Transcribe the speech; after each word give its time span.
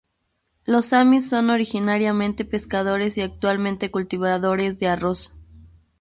Los 0.65 0.93
amis 0.93 1.29
son 1.29 1.51
originariamente 1.51 2.43
pescadores 2.43 3.19
y 3.19 3.21
actualmente 3.21 3.91
cultivadores 3.91 4.79
de 4.79 4.87
arroz. 4.87 5.35